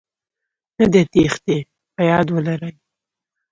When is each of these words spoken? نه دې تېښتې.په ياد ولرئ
نه 0.77 0.85
دې 0.93 1.01
تېښتې.په 1.11 2.01
ياد 2.11 2.27
ولرئ 2.31 2.73